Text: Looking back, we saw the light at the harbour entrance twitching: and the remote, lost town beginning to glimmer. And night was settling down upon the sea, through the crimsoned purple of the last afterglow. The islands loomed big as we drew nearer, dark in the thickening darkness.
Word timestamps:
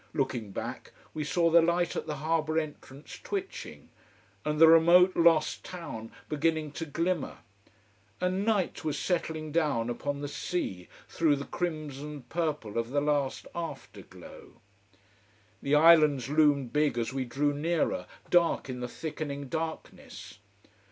Looking 0.15 0.49
back, 0.49 0.93
we 1.13 1.23
saw 1.23 1.51
the 1.51 1.61
light 1.61 1.95
at 1.95 2.07
the 2.07 2.15
harbour 2.15 2.57
entrance 2.57 3.19
twitching: 3.23 3.89
and 4.43 4.57
the 4.59 4.67
remote, 4.67 5.15
lost 5.15 5.63
town 5.63 6.11
beginning 6.27 6.71
to 6.71 6.87
glimmer. 6.87 7.37
And 8.19 8.43
night 8.43 8.83
was 8.83 8.97
settling 8.97 9.51
down 9.51 9.91
upon 9.91 10.21
the 10.21 10.27
sea, 10.27 10.87
through 11.07 11.35
the 11.35 11.45
crimsoned 11.45 12.29
purple 12.29 12.79
of 12.79 12.89
the 12.89 12.99
last 12.99 13.45
afterglow. 13.53 14.59
The 15.61 15.75
islands 15.75 16.29
loomed 16.29 16.73
big 16.73 16.97
as 16.97 17.13
we 17.13 17.23
drew 17.23 17.53
nearer, 17.53 18.07
dark 18.31 18.69
in 18.71 18.79
the 18.79 18.87
thickening 18.87 19.49
darkness. 19.49 20.39